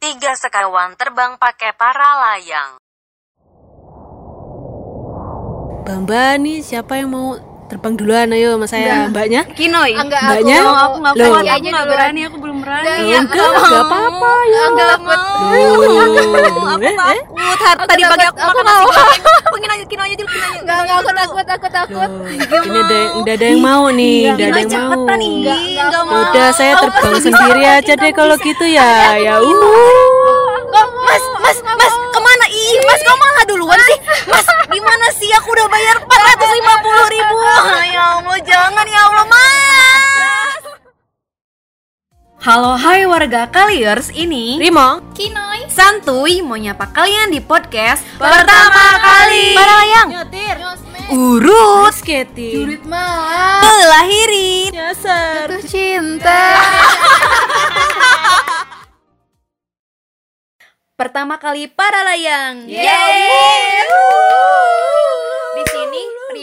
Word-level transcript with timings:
Tiga 0.00 0.32
sekawan 0.32 0.96
terbang 0.96 1.36
pakai 1.36 1.76
para 1.76 2.00
layang. 2.24 2.80
Bamba 5.84 6.40
nih 6.40 6.64
siapa 6.64 6.96
yang 6.96 7.12
mau 7.12 7.36
terbang 7.68 7.94
duluan 7.94 8.32
ayo 8.32 8.56
sama 8.56 8.66
saya 8.66 9.06
mbaknya 9.06 9.44
Kinoy. 9.46 9.92
Enggak, 9.92 10.24
Mbaknya? 10.24 10.58
aku 10.58 10.72
aku 10.74 10.96
nggak 10.96 11.12
aku 11.12 11.28
nggak 11.36 11.54
duluan. 11.54 11.86
berani, 11.86 12.20
aku 12.26 12.36
belum 12.40 12.56
berani. 12.58 12.82
Enggak, 12.82 12.96
Ya 12.96 13.04
iya, 13.06 13.18
udah 13.20 13.46
nggak 13.60 13.84
apa-apa 13.84 14.30
ya 14.42 14.62
Enggak 14.66 14.86
takut. 14.90 15.20
Loh, 15.20 15.68
Aku 16.70 16.80
eh, 16.80 16.90
eh. 16.90 16.96
takut. 16.96 17.18
Har- 17.60 17.78
Tadi 17.80 18.02
takut, 18.02 18.10
pagi 18.10 18.24
aku 18.24 18.38
aku 18.40 18.48
makan 18.50 18.64
nasi 18.64 18.84
goreng. 18.88 19.20
Pengen 19.52 19.70
aja 19.70 19.84
Kinoy 19.86 20.08
aja. 20.08 20.24
Enggak, 20.56 20.78
enggak, 20.80 20.96
aku 20.96 21.10
takut, 21.12 21.44
aku 21.46 21.68
takut. 21.70 22.10
Ini 22.50 22.78
ada 22.80 22.98
udah 23.20 23.34
ada 23.36 23.46
yang 23.46 23.60
mau 23.60 23.84
nih 23.90 24.18
udah 24.32 24.46
ada 24.48 24.58
yang. 24.58 24.70
Enggak, 24.90 25.18
Enggak 25.20 25.58
enggak 25.86 26.02
mau. 26.02 26.14
udah 26.24 26.48
saya 26.50 26.74
terbang 26.76 27.16
sendiri 27.20 27.62
aja 27.62 27.92
deh 27.94 28.12
kalau 28.12 28.34
gitu 28.36 28.64
ya 28.66 28.90
ya 29.16 29.34
uh 29.38 30.58
Mas, 31.00 31.24
mas, 31.42 31.58
mas, 31.58 31.94
ke 32.06 32.20
mana? 32.20 32.46
Ih, 32.46 32.78
mas, 32.86 33.00
kau 33.02 33.18
malah 33.18 33.42
duluan 33.42 33.74
sih. 33.82 33.98
Mas, 34.24 34.46
gimana 34.70 35.10
sih? 35.10 35.26
Aku 35.34 35.50
udah 35.50 35.66
bayar 35.66 35.98
450 35.98 36.06
ribu. 37.10 37.36
Ya 37.90 38.04
Allah, 38.14 38.38
jangan 38.40 38.86
ya 38.86 39.00
Allah, 39.02 39.26
mas. 39.26 40.62
Halo, 42.50 42.74
hai 42.74 43.06
warga 43.06 43.46
Kaliers 43.46 44.10
ini 44.10 44.58
Rimong 44.58 45.14
Kinoy. 45.14 45.70
Santuy 45.70 46.42
mau 46.42 46.58
nyapa 46.58 46.90
kalian 46.90 47.30
di 47.30 47.38
podcast 47.38 48.02
pertama 48.18 48.98
kali. 48.98 49.54
Para 49.54 49.74
layang 49.78 50.10
nyetir. 50.10 50.58
Urut. 51.14 51.94
Skating 51.94 52.50
Jurit 52.50 52.82
malam. 52.90 53.62
Lahirin 53.86 54.74
nyasar 54.74 55.46
Jatuh 55.46 55.62
cinta. 55.62 56.42
Pertama 60.98 61.38
kali 61.38 61.70
para 61.70 62.02
layang 62.02 62.66
Yeay. 62.66 62.82
Di 62.82 62.90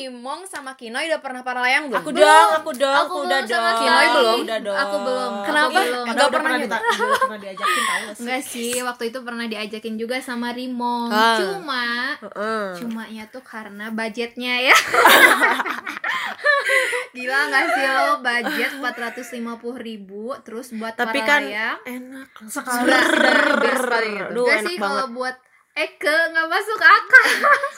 Rimong 0.10 0.42
sama 0.44 0.72
Kinoy 0.74 1.06
udah 1.06 1.20
pernah 1.20 1.42
para 1.42 1.60
layang 1.60 1.86
belum? 1.86 2.00
aku 2.00 2.10
dong 2.12 2.50
aku 2.56 2.72
dong 2.74 2.88
Aku 2.90 3.04
aku 3.04 3.16
belum 3.18 3.28
udah 3.28 3.40
sama 3.42 3.44
dong 3.44 3.52
sekali. 3.52 3.82
Kinoy 3.82 4.08
belum? 4.10 4.38
udah 4.40 4.60
dong 4.62 4.78
Aku 4.78 4.96
belum. 4.98 5.32
Kenapa? 5.44 5.68
Aku 5.68 5.76
belum. 5.78 5.86
Enggak 6.00 6.08
Enggak 6.08 6.30
pernah 6.30 6.48
pernah 6.48 6.58
belum 6.58 7.20
pernah 7.20 7.40
diajakin 7.40 7.84
tahu 7.84 8.06
sih 8.08 8.18
Enggak 8.18 8.42
sih, 8.44 8.72
waktu 8.82 9.04
itu 9.06 9.20
pernah 9.22 9.46
diajakin 9.46 9.96
juga 9.96 10.16
sama 10.20 10.48
Rimong. 10.50 11.10
Ah. 11.10 11.36
Cuma 11.38 11.84
Heeh. 12.18 12.66
cumanya 12.78 13.24
tuh 13.28 13.44
karena 13.44 13.86
budgetnya 13.90 14.54
ya. 14.64 14.78
Gila 17.10 17.40
nggak 17.48 17.66
sih 17.70 17.86
lo 17.88 18.08
budget 18.20 18.72
450 18.76 19.34
ribu 19.80 20.36
terus 20.42 20.70
buat 20.72 20.94
tapi 20.94 21.18
para 21.18 21.28
kan 21.30 21.42
layang 21.44 21.80
enak 21.84 22.30
sekali 22.46 22.92
dari 22.92 23.54
best 23.58 23.84
kali 23.84 24.08
gitu. 24.12 24.26
Aduh, 24.28 24.44
Nggak 24.44 24.54
enak 24.54 24.66
sih 24.66 24.76
banget. 24.76 24.88
kalau 24.94 25.06
buat 25.12 25.36
Eke 25.74 26.10
nggak 26.28 26.48
masuk 26.48 26.80
akal. 26.80 27.26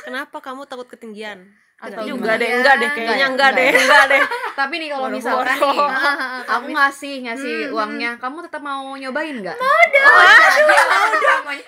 kenapa 0.03 0.38
kamu 0.39 0.61
takut 0.66 0.88
ketinggian 0.88 1.52
Atau 1.80 2.03
juga 2.03 2.35
gimana? 2.35 2.41
deh 2.44 2.49
enggak 2.59 2.75
deh 2.75 2.89
kayaknya 2.91 3.08
Enggak 3.08 3.19
ya? 3.19 3.27
enggak 3.31 3.49
deh 3.55 3.67
Enggak 3.69 3.80
enggak 3.88 4.03
deh 4.05 4.22
Tapi 4.59 4.73
nih 4.75 4.89
kalau 4.91 5.08
misalkan 5.08 5.55
nih 5.55 5.80
Aku 6.59 6.67
ngasih 6.69 7.16
ngasih 7.23 7.53
uangnya 7.72 8.11
Kamu 8.19 8.38
tetap 8.44 8.59
mau 8.59 8.94
nyobain 8.94 9.35
nggak? 9.39 9.55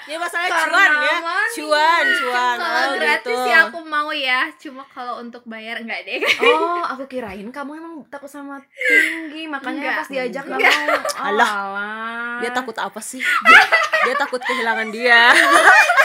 ya 0.05 0.17
masalah 0.19 0.47
cuan 0.67 0.91
ya 1.01 1.17
cuan 1.51 2.05
cuan 2.19 2.55
kalau 2.59 2.79
oh, 2.81 2.93
gratis 2.99 3.31
gitu. 3.31 3.43
sih 3.47 3.53
aku 3.55 3.79
mau 3.81 4.09
ya. 4.11 4.41
Cuma 4.59 4.83
kalau 4.87 5.19
untuk 5.19 5.41
bayar 5.45 5.79
enggak 5.79 6.03
deh. 6.03 6.19
Oh, 6.43 6.83
aku 6.85 7.07
kirain 7.07 7.47
kamu 7.47 7.79
emang 7.79 7.93
takut 8.07 8.27
sama 8.27 8.59
tinggi 8.71 9.47
Makanya 9.47 9.79
Enggak. 9.81 9.97
pas 9.97 10.07
diajak 10.07 10.43
nggak 10.45 10.59
mau 10.59 10.87
Alah. 11.17 11.51
Alah. 11.51 12.37
dia 12.41 12.51
takut 12.51 12.75
apa 12.75 12.99
sih 12.99 13.21
dia, 13.21 13.61
dia 14.03 14.15
takut 14.17 14.41
kehilangan 14.41 14.89
dia 14.89 15.31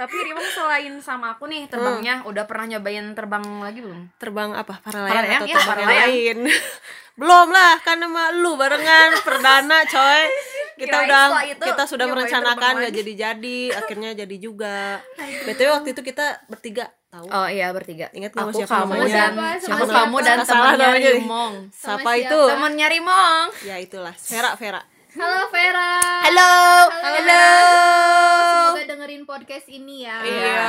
Tapi 0.00 0.16
Rimong 0.16 0.48
selain 0.48 0.96
sama 1.04 1.36
aku 1.36 1.44
nih 1.44 1.68
terbangnya 1.68 2.24
Udah 2.24 2.48
pernah 2.48 2.72
nyobain 2.72 3.12
terbang 3.12 3.44
lagi 3.60 3.84
belum? 3.84 4.08
terbang 4.16 4.56
apa 4.56 4.80
para 4.80 5.04
Para 5.04 5.20
layang 5.20 5.44
atau 5.44 5.44
ya, 5.44 5.56
terbang 5.60 5.68
para 5.68 5.80
yang 5.80 5.90
layang. 5.92 6.08
lain 6.08 6.38
belum 7.20 7.48
lah 7.52 7.76
kan 7.84 8.00
sama 8.00 8.32
lu 8.32 8.56
barengan 8.56 9.12
perdana 9.20 9.84
coy 9.84 10.24
kita 10.80 11.04
Kirain 11.04 11.04
udah 11.04 11.26
itu 11.44 11.64
kita 11.68 11.84
sudah 11.84 12.06
merencanakan 12.08 12.72
nggak 12.80 12.88
lagi. 12.88 12.98
jadi 13.04 13.12
jadi 13.12 13.58
akhirnya 13.76 14.10
jadi 14.16 14.36
juga 14.40 15.04
btw 15.44 15.68
waktu 15.68 15.92
itu 15.92 16.00
kita 16.00 16.40
bertiga 16.48 16.88
tahu 17.12 17.28
Oh 17.28 17.44
iya 17.44 17.68
bertiga 17.76 18.08
Ingat 18.16 18.32
nggak 18.32 18.46
Aku 18.48 18.56
siapa 18.56 18.72
kamu 18.72 18.92
namanya? 18.96 19.04
dan 19.04 19.32
Siapa? 19.36 19.46
Siapa 19.60 19.84
Sama 19.84 19.92
kamu 19.92 20.16
dan 20.22 20.38
Salah 20.40 20.48
temannya 20.48 20.86
namanya. 20.88 21.10
Rimong 21.12 21.54
siapa 21.76 22.10
itu 22.16 22.40
Temennya 22.48 22.88
Rimong 22.88 23.46
ya 23.68 23.76
itulah 23.76 24.14
Vera 24.16 24.50
Vera 24.56 24.80
Halo 25.10 25.50
Vera. 25.50 26.22
Halo. 26.22 26.52
Semoga 28.70 28.94
dengerin 28.94 29.26
podcast 29.26 29.59
ini 29.70 30.04
ya. 30.04 30.18
Iya. 30.20 30.68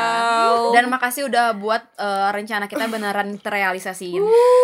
Dan 0.71 0.87
makasih 0.87 1.25
udah 1.27 1.57
buat 1.57 1.83
eh, 1.97 2.29
rencana 2.31 2.69
kita 2.69 2.85
beneran 2.87 3.35
terrealisasiin. 3.41 4.21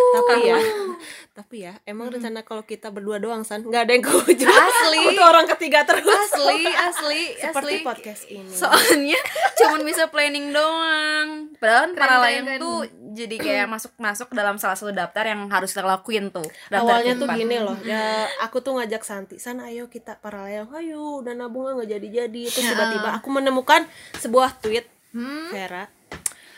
tapi 0.08 0.40
ya 0.48 0.58
tapi 1.38 1.70
ya 1.70 1.78
emang 1.86 2.10
rencana 2.10 2.42
kalau 2.42 2.66
kita 2.66 2.90
berdua 2.90 3.22
doang 3.22 3.46
san 3.46 3.62
nggak 3.62 3.86
ada 3.86 3.94
yang 3.94 4.02
kewujud 4.02 4.50
Asli. 4.50 5.00
butuh 5.06 5.26
orang 5.30 5.46
ketiga 5.46 5.86
terus 5.86 6.02
Asli, 6.10 6.66
asli, 6.66 7.22
seperti 7.46 7.74
asli. 7.78 7.86
podcast 7.86 8.24
ini 8.26 8.50
Soalnya 8.50 9.22
cuman 9.62 9.86
bisa 9.86 10.10
planning 10.10 10.50
doang. 10.50 11.54
Padahal 11.62 11.94
Keren, 11.94 11.94
para 11.94 12.10
keren, 12.18 12.24
layang 12.26 12.46
keren. 12.50 12.62
tuh 12.66 12.78
jadi 13.14 13.36
kayak 13.38 13.68
masuk-masuk 13.78 14.34
dalam 14.34 14.58
salah 14.58 14.74
satu 14.74 14.90
daftar 14.90 15.30
yang 15.30 15.46
harus 15.54 15.70
kita 15.70 15.86
lakuin 15.86 16.34
tuh. 16.34 16.46
Daftar 16.74 16.82
awalnya 16.82 17.14
tuh 17.14 17.28
gini 17.30 17.58
loh 17.62 17.78
ya 17.94 18.26
aku 18.42 18.66
tuh 18.66 18.82
ngajak 18.82 19.06
Santi 19.06 19.38
sana 19.38 19.70
ayo 19.70 19.94
kita 19.94 20.18
para 20.18 20.42
layang 20.42 20.74
ayo 20.74 21.22
udah 21.22 21.38
nabung 21.38 21.70
nggak 21.70 22.02
jadi 22.02 22.26
jadi 22.26 22.44
terus 22.50 22.66
tiba-tiba 22.74 23.14
aku 23.14 23.30
menemukan 23.30 23.86
sebuah 24.28 24.60
tweet 24.60 24.86
Hmm. 25.08 25.50
Vera 25.50 25.88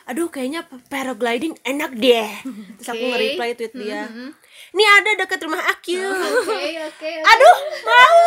aduh 0.03 0.25
kayaknya 0.27 0.65
paragliding 0.89 1.53
enak 1.61 1.93
deh 1.93 2.29
terus 2.75 2.89
aku 2.89 3.03
nge-reply 3.07 3.53
tweet 3.53 3.73
dia 3.73 4.03
Hmm. 4.03 4.33
ini 4.71 4.83
ada 4.83 5.11
dekat 5.15 5.37
rumah 5.39 5.61
aku 5.63 5.93
Oke, 5.93 6.49
oke. 6.49 6.65
oke. 6.83 7.11
aduh 7.31 7.57
mau 7.79 8.17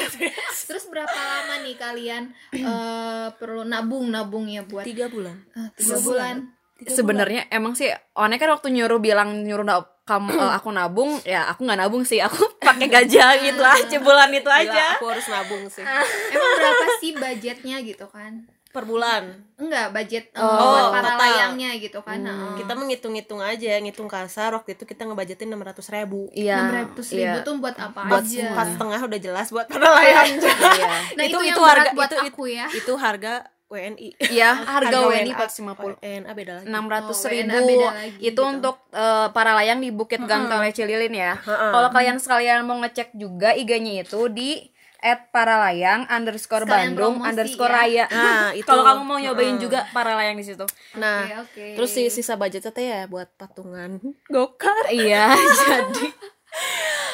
Terus 0.70 0.86
berapa 0.86 1.10
lama 1.10 1.54
nih 1.60 1.74
kalian 1.74 2.22
eh, 2.52 3.26
perlu 3.34 3.62
nabung 3.64 4.06
nabung 4.06 4.46
ya 4.46 4.62
buat 4.62 4.86
tiga 4.86 5.10
bulan 5.10 5.34
Eh, 5.50 5.68
tiga 5.74 5.98
bulan? 5.98 6.36
Sebenarnya 6.80 7.50
emang 7.50 7.74
sih 7.74 7.90
One 8.14 8.38
kan 8.38 8.48
waktu 8.48 8.70
nyuruh 8.70 8.96
bilang 8.96 9.42
nyuruh 9.42 9.66
na- 9.66 9.82
kamu 10.00 10.30
eh, 10.30 10.52
aku 10.56 10.70
nabung 10.70 11.18
ya 11.24 11.50
aku 11.50 11.66
nggak 11.66 11.80
nabung 11.80 12.06
sih 12.06 12.22
aku 12.22 12.38
pakai 12.62 12.86
gajah 12.86 13.34
gitu 13.40 13.58
aja 13.60 13.96
bulan 13.98 14.30
itu 14.30 14.46
Gila, 14.46 14.62
aja 14.62 14.84
aku 14.94 15.10
harus 15.10 15.26
nabung 15.26 15.66
sih 15.66 15.82
Emang 16.30 16.50
berapa 16.54 16.84
sih 16.98 17.10
budgetnya 17.12 17.82
gitu 17.82 18.06
kan? 18.06 18.46
Per 18.70 18.84
bulan 18.84 19.50
Enggak, 19.56 19.90
budget 19.90 20.30
eh, 20.30 20.38
Oh, 20.38 20.56
buat 20.64 20.88
para 20.90 21.10
total. 21.10 21.20
layangnya 21.20 21.70
gitu 21.76 21.98
kan. 22.00 22.16
Heeh. 22.18 22.54
kita 22.56 22.72
menghitung-hitung 22.72 23.38
aja 23.38 23.76
ngitung 23.76 24.06
kasar 24.06 24.50
waktu 24.52 24.72
itu 24.72 24.84
kita 24.84 25.04
ngebajetin 25.04 25.46
enam 25.46 25.60
ratus 25.60 25.86
ribu 25.88 26.30
iya 26.30 26.86
600 26.94 26.96
ribu 27.12 27.36
iya. 27.36 27.42
tuh 27.42 27.54
buat 27.56 27.74
apa 27.74 28.00
buat 28.06 28.22
aja? 28.22 28.46
empat 28.48 28.66
setengah 28.72 29.00
udah 29.02 29.20
jelas 29.20 29.46
buat 29.48 29.66
para 29.66 29.90
layang 29.92 30.38
Iya. 30.78 30.90
Nah, 31.12 31.24
itu, 31.24 31.34
Itu- 31.34 31.42
yang 31.42 31.52
itu 31.52 31.62
harga- 31.62 31.92
buat 31.92 32.08
itu- 32.08 32.22
aku 32.24 32.42
ya. 32.46 32.66
itu 32.70 32.92
harga 32.94 33.34
WNI 33.66 34.08
Iya, 34.30 34.50
harga 34.72 34.96
WNI 35.00 35.30
WNA 35.30 35.34
450 35.36 35.98
WNA 36.00 36.30
beda 36.32 36.52
lagi 36.56 36.66
enam 36.66 36.84
ratus 36.86 37.16
Oh, 37.16 37.26
WNA 37.28 37.52
ribu 37.52 37.66
beda 37.68 37.88
lagi 37.92 38.18
itu 38.18 38.30
gitu. 38.32 38.42
untuk 38.42 38.76
eh, 38.90 39.28
para 39.28 39.52
layang 39.52 39.78
di 39.78 39.90
Bukit 39.90 40.22
Gantole 40.22 40.70
Cililin 40.70 41.12
ya. 41.12 41.34
Kalau 41.42 41.88
kalian 41.88 42.16
sekalian 42.16 42.62
mau 42.62 42.78
ngecek 42.78 43.12
juga 43.12 43.50
IG-nya 43.52 44.02
itu 44.04 44.26
di 44.26 44.62
at 45.00 45.28
para 45.28 45.56
layang 45.58 46.04
underscore 46.06 46.62
Sekalian 46.62 46.92
Bandung 46.92 47.14
promosi 47.16 47.28
underscore 47.28 47.68
ya. 47.68 47.78
raya. 47.78 48.04
Nah, 48.06 48.48
itu. 48.58 48.64
Kalau 48.64 48.82
kamu 48.82 49.02
mau 49.02 49.16
nyobain 49.16 49.48
Heeh. 49.50 49.62
juga 49.62 49.88
para 49.90 50.12
layang 50.14 50.36
di 50.36 50.44
situ. 50.44 50.64
nah 50.94 51.24
Oke, 51.24 51.36
oke. 51.40 51.64
terus 51.74 51.90
si 51.90 52.02
sisa 52.06 52.34
budgetnya 52.34 52.70
teh 52.70 52.84
ya 52.84 53.00
buat 53.04 53.32
patungan 53.34 53.96
gokar 54.26 54.84
Iya, 54.94 55.32
jadi 55.32 56.06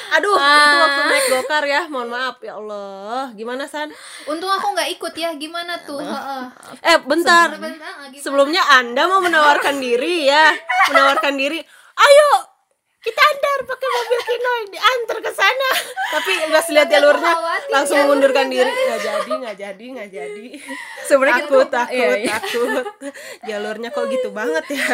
aduh 0.09 0.33
itu 0.33 0.77
waktu 0.79 1.03
naik 1.05 1.27
gokar 1.31 1.63
ya 1.63 1.83
mohon 1.87 2.09
maaf 2.09 2.41
ya 2.41 2.57
Allah 2.57 3.31
gimana 3.33 3.67
san 3.67 3.93
Untung 4.25 4.49
aku 4.49 4.73
nggak 4.73 4.89
ikut 4.91 5.13
ya. 5.13 5.31
Gimana 5.37 5.77
tuh? 5.83 6.01
Heeh. 6.01 6.43
eh 6.83 6.97
bentar 7.01 7.53
ah, 7.53 8.09
sebelumnya 8.15 8.65
anda 8.73 9.05
mau 9.05 9.21
menawarkan 9.21 9.77
diri 9.77 10.25
ya 10.25 10.57
menawarkan 10.89 11.37
diri 11.37 11.61
ayo 11.97 12.29
kita 13.07 13.23
antar 13.23 13.59
pakai 13.65 13.89
mobil 13.89 14.21
Kinoy 14.21 14.61
diantar 14.69 15.19
ke 15.21 15.31
sana. 15.31 15.71
Tapi 16.09 16.31
nggak 16.45 16.65
lihat 16.69 16.89
jalurnya 16.89 17.33
langsung 17.69 17.97
mengundurkan 18.03 18.47
diri. 18.47 18.67
Nggak 18.67 19.01
jadi 19.01 19.31
nggak 19.37 19.57
jadi 19.57 19.85
nggak 19.95 20.09
jadi. 20.11 20.47
Sebenarnya 21.05 21.35
takut 21.41 21.69
takut 21.69 21.95
Iya, 21.95 22.09
iya. 22.19 22.35
takut. 22.35 22.85
Jalurnya 23.43 23.89
kok 23.91 24.05
gitu 24.09 24.29
banget 24.31 24.65
ya? 24.69 24.87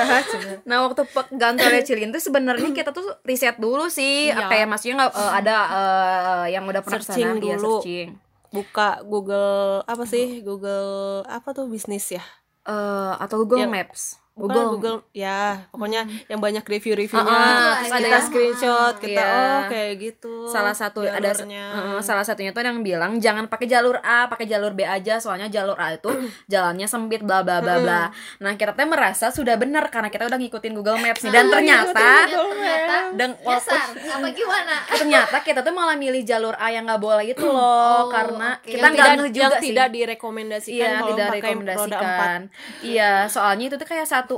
Nah 0.62 0.84
waktu 0.84 1.02
Gantole 1.32 1.80
Cililin 1.80 2.12
tuh 2.12 2.20
sebenarnya 2.20 2.70
kita 2.70 2.90
tuh 2.90 3.16
riset 3.22 3.56
dulu 3.56 3.88
sih. 3.88 4.28
Iya. 4.28 4.46
kayak 4.46 4.66
maksudnya 4.66 4.94
nggak 5.00 5.12
eh, 5.14 5.32
ada 5.34 5.56
eh, 5.66 6.46
yang 6.52 6.64
udah 6.64 6.82
pernah 6.82 7.00
Searching 7.00 7.26
ke 7.26 7.34
sana, 7.34 7.42
iya, 7.42 7.56
dulu. 7.56 7.74
searching. 7.80 8.08
buka 8.52 8.88
Google 9.02 9.56
apa 9.82 10.04
sih? 10.04 10.44
Google 10.44 10.92
apa 11.24 11.48
tuh 11.50 11.64
bisnis 11.66 12.04
ya? 12.10 12.20
Eh, 12.62 13.12
atau 13.16 13.40
Google 13.40 13.64
Yang- 13.64 13.72
Maps. 13.72 14.02
Bukan 14.32 14.48
Google. 14.56 14.70
Google 14.72 14.98
ya 15.12 15.68
pokoknya 15.68 16.00
yang 16.26 16.38
banyak 16.38 16.64
review-reviewnya 16.64 17.28
Ah, 17.30 17.44
terus 17.76 17.84
kita 17.84 17.94
ada 17.94 18.08
yang- 18.08 18.24
screenshot 18.24 18.94
kita 18.96 19.12
Iya. 19.14 19.28
oh 19.28 19.60
kayak 19.68 19.92
gitu 19.98 20.34
salah 20.46 20.72
satu 20.72 21.00
ada 21.02 21.30
jalurnya. 21.30 21.64
uh, 21.68 22.00
salah 22.00 22.22
satunya 22.22 22.50
tuh 22.50 22.60
yang 22.60 22.80
bilang 22.80 23.18
jangan 23.18 23.44
pakai 23.46 23.66
jalur 23.66 23.96
A 23.98 24.26
pakai 24.26 24.46
jalur 24.46 24.72
B 24.72 24.82
aja 24.82 25.16
soalnya 25.16 25.46
jalur 25.46 25.76
A 25.76 25.92
itu 25.92 26.08
jalannya 26.48 26.86
sempit 26.86 27.20
bla 27.20 27.40
bla 27.40 27.58
bla 27.58 27.76
bla 27.78 28.02
nah 28.38 28.52
kita 28.52 28.72
tuh 28.72 28.84
merasa 28.84 29.28
sudah 29.28 29.54
benar 29.54 29.88
karena 29.88 30.08
kita 30.08 30.24
udah 30.24 30.38
ngikutin 30.38 30.72
Google 30.72 30.96
Maps 30.96 31.20
nih 31.20 31.30
dan 31.30 31.44
ternyata 31.48 32.08
ternyata 32.32 32.96
dan 33.12 33.30
apa 33.36 34.28
gimana 34.28 34.76
ternyata 34.96 35.36
kita 35.40 35.60
tuh 35.60 35.70
malah 35.70 35.94
milih 35.94 36.22
jalur 36.22 36.54
A 36.54 36.68
yang 36.68 36.84
nggak 36.84 36.98
boleh 36.98 37.26
itu 37.26 37.44
loh 37.44 37.60
Oh, 37.62 38.08
karena 38.08 38.56
oke. 38.56 38.64
kita 38.66 38.80
yang 38.80 38.92
nggak 38.92 39.08
yang 39.08 39.20
juga 39.28 39.56
sih 39.58 39.68
tidak 39.68 39.88
direkomendasikan 39.90 40.80
Iya, 40.82 40.88
kalau 40.94 41.10
tidak 41.10 41.26
pakai 41.26 41.40
roda 41.42 41.52
empat 41.52 41.76
rekomendasikan. 41.76 42.40
Iya, 42.82 43.12
soalnya 43.26 43.64
itu 43.66 43.76
tuh 43.76 43.86
kayak 43.86 44.06
satu 44.22 44.36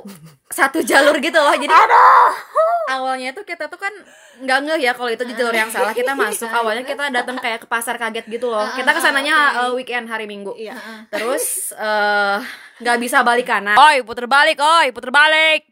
satu 0.49 0.79
jalur 0.81 1.21
gitu 1.21 1.37
loh. 1.37 1.53
Jadi 1.53 1.75
awalnya 2.89 3.37
tuh 3.37 3.45
kita 3.45 3.69
tuh 3.69 3.77
kan 3.77 3.93
nggak 4.41 4.59
ngeh 4.67 4.81
ya 4.83 4.93
kalau 4.97 5.13
itu 5.13 5.25
di 5.29 5.35
jalur 5.37 5.53
yang 5.53 5.69
salah 5.69 5.93
kita 5.93 6.17
masuk. 6.17 6.49
Awalnya 6.49 6.89
kita 6.89 7.13
datang 7.13 7.37
kayak 7.37 7.63
ke 7.63 7.69
pasar 7.69 8.01
kaget 8.01 8.25
gitu 8.33 8.49
loh. 8.49 8.65
Kita 8.73 8.91
ke 8.97 9.01
sananya 9.05 9.69
uh, 9.69 9.73
weekend 9.77 10.09
hari 10.09 10.25
Minggu. 10.25 10.57
Iya. 10.57 10.75
Terus 11.13 11.77
eh, 11.77 12.39
nggak 12.81 12.99
bisa 12.99 13.21
balik 13.21 13.47
kanan. 13.47 13.77
Oi, 13.77 14.01
puter 14.03 14.25
balik, 14.25 14.59
oi, 14.59 14.91
puter 14.91 15.13
balik. 15.13 15.69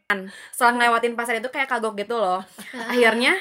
Setelah 0.53 0.73
ngelewatin 0.77 1.13
pasar 1.17 1.41
itu 1.41 1.49
kayak 1.49 1.67
kagok 1.67 1.97
gitu 1.97 2.15
loh. 2.15 2.45
Akhirnya 2.87 3.35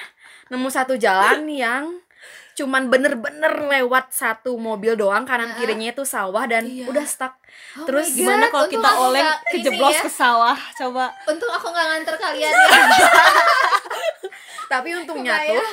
nemu 0.48 0.68
satu 0.68 0.96
jalan 0.96 1.48
yang 1.48 2.00
cuman 2.52 2.92
bener-bener 2.92 3.52
lewat 3.68 4.12
satu 4.12 4.56
mobil 4.60 4.92
doang 4.92 5.24
kanan 5.24 5.56
kirinya 5.56 5.88
itu 5.92 6.04
sawah 6.04 6.44
dan 6.44 6.68
udah 6.68 7.04
stuck. 7.08 7.32
Terus 7.88 8.12
gimana 8.12 8.52
kalau 8.52 8.68
kita 8.68 8.90
oleng 9.00 9.30
kejeblos 9.48 9.96
ya. 9.96 10.02
ke 10.04 10.10
sawah 10.12 10.58
coba. 10.76 11.08
Untung 11.24 11.48
aku 11.48 11.66
nggak 11.72 11.86
nganter 11.88 12.16
kalian 12.20 12.52
ya. 12.60 12.68
Tapi 14.68 14.88
untungnya 14.96 15.36
tuh 15.48 15.64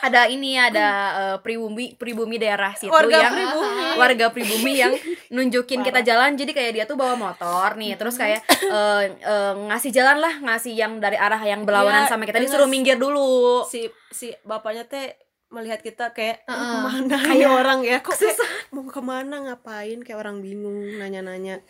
ada 0.00 0.24
ini 0.32 0.56
ada 0.56 0.88
eh, 1.12 1.36
pribumi 1.44 1.92
pribumi 1.92 2.40
daerah 2.40 2.72
situ 2.72 2.88
Warga 2.88 3.20
yang 3.20 3.36
pribumi. 3.36 3.84
warga 4.00 4.26
pribumi 4.32 4.72
yang 4.80 4.92
nunjukin 5.28 5.84
kita 5.84 6.00
jalan. 6.00 6.40
Jadi 6.40 6.56
kayak 6.56 6.72
dia 6.72 6.84
tuh 6.88 6.96
bawa 6.96 7.16
motor 7.20 7.76
nih 7.76 8.00
terus 8.00 8.16
kayak 8.16 8.40
eh, 8.48 9.04
eh, 9.20 9.52
ngasih 9.68 9.92
jalan 9.92 10.24
lah 10.24 10.34
ngasih 10.40 10.72
yang 10.72 10.96
dari 11.04 11.20
arah 11.20 11.40
yang 11.44 11.68
berlawanan 11.68 12.08
Iya, 12.08 12.16
sama 12.16 12.24
kita. 12.24 12.40
Disuruh 12.40 12.68
minggir 12.68 12.96
dulu. 12.96 13.68
si 13.68 13.92
si 14.08 14.32
bapaknya 14.44 14.88
teh 14.88 15.12
melihat 15.50 15.82
kita 15.82 16.14
kayak 16.14 16.46
"Ini 16.46 16.54
Heeh. 16.54 16.70
ke 16.70 16.78
mana 16.82 17.16
ini 17.34 17.46
orang 17.46 17.80
ya 17.82 17.98
kok 18.02 18.14
kayak, 18.14 18.38
mau 18.70 18.86
ke 18.86 19.02
mana 19.02 19.36
ngapain? 19.50 19.98
Kayak 20.02 20.18
orang 20.22 20.42
bingung 20.42 20.98
nanya-nanya. 20.98 21.62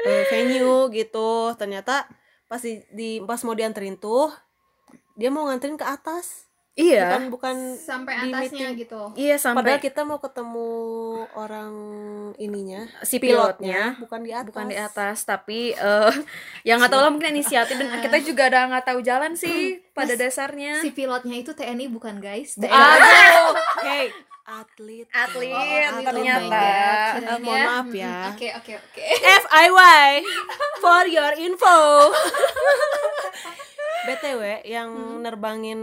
Eh, 0.00 0.22
venue 0.32 0.88
gitu. 0.90 1.52
Ternyata 1.56 2.08
pas 2.48 2.60
di, 2.60 2.84
di 2.92 3.20
pas 3.24 3.40
mau 3.44 3.56
dianterin 3.56 3.96
tuh 3.96 4.28
dia 5.16 5.28
mau 5.32 5.48
nganterin 5.48 5.80
ke 5.80 5.84
atas 5.88 6.51
iya. 6.74 7.20
Bukan 7.20 7.28
bukan 7.28 7.56
sampai 7.76 8.12
di 8.18 8.30
atasnya 8.30 8.68
meeting. 8.72 8.80
gitu. 8.80 9.02
Iya 9.14 9.36
sampai 9.36 9.58
padahal 9.60 9.80
kita 9.80 10.00
mau 10.02 10.18
ketemu 10.18 10.70
orang 11.34 11.72
ininya 12.36 12.88
si 13.02 13.16
pilotnya 13.16 13.96
bukan 13.98 14.20
di 14.20 14.32
atas. 14.32 14.48
bukan 14.48 14.66
di 14.66 14.76
atas 14.76 15.16
tapi 15.22 15.60
eh 15.70 16.12
yang 16.68 16.80
nggak 16.80 16.90
tahu 16.90 17.02
lah 17.02 17.12
mungkin 17.12 17.32
inisiatif. 17.32 17.76
Dan 17.76 17.92
kita 18.00 18.18
juga 18.28 18.48
udah 18.48 18.62
nggak 18.72 18.86
tahu 18.88 18.98
jalan 19.00 19.32
sih 19.34 19.84
pada 19.92 20.14
dasarnya. 20.14 20.80
si 20.80 20.90
pilotnya 20.90 21.36
itu 21.36 21.52
TNI 21.52 21.86
bukan 21.88 22.18
guys. 22.18 22.56
TNI 22.56 22.72
aduh 22.72 23.52
hey. 23.86 24.08
Atlet. 24.42 25.06
Atlet 25.14 25.54
Oh, 25.54 25.62
atlet, 25.62 26.02
ternyata. 26.02 26.66
Oh. 27.14 27.30
Eh, 27.30 27.38
mohon 27.38 27.62
maaf 27.62 27.88
ya. 27.94 28.34
oke 28.34 28.48
oke 28.58 28.72
oke. 28.74 29.04
FIY 29.22 30.08
for 30.76 31.04
your 31.06 31.32
info. 31.38 31.78
BTW 34.02 34.42
yang 34.66 34.90
nerbangin 35.22 35.80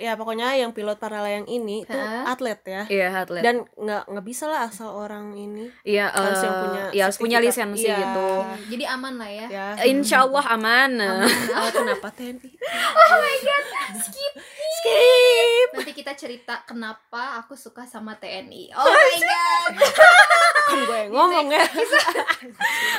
ya 0.00 0.16
pokoknya 0.16 0.56
yang 0.56 0.72
pilot 0.72 0.96
para 0.96 1.20
layang 1.20 1.44
ini 1.44 1.84
tuh 1.84 1.96
Hah? 1.96 2.32
atlet 2.32 2.60
ya. 2.64 2.82
iya 2.88 3.06
atlet 3.12 3.44
Dan 3.44 3.68
nggak 3.76 4.08
nggak 4.08 4.24
bisa 4.24 4.48
lah 4.48 4.64
asal 4.64 4.88
orang 4.90 5.36
ini 5.36 5.68
iya 5.84 6.08
harus 6.08 6.40
yang 6.40 6.54
eh, 6.54 6.62
punya 6.64 6.82
iya, 6.96 7.02
harus 7.04 7.18
punya 7.20 7.38
lisensi 7.38 7.84
Iya. 7.84 7.98
gitu 8.00 8.28
jadi 8.72 8.84
aman 8.96 9.14
lah 9.20 9.30
ya 9.30 9.46
ya. 9.48 9.66
Insya 9.84 10.24
Allah 10.24 10.44
aman. 10.56 10.90
Eh, 10.96 11.70
kenapa 11.76 12.08
TNI? 12.12 12.50
nanti 15.74 15.92
kita 15.92 16.12
cerita 16.14 16.64
kenapa 16.64 17.40
aku 17.40 17.54
suka 17.54 17.84
sama 17.84 18.16
TNI 18.16 18.72
oh 18.72 18.84
my 18.84 19.16
god 19.20 19.72
Kan 20.68 20.84
gue 20.84 20.98
yang 21.00 21.12
ngomong 21.16 21.48
ya. 21.48 21.64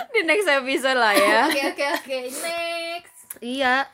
Di 0.10 0.26
next 0.26 0.50
episode 0.50 0.98
lah 0.98 1.14
ya. 1.14 1.46
oke 1.46 1.62
oke 1.70 1.86
oke 2.02 2.18
next 2.34 3.18
iya. 3.46 3.86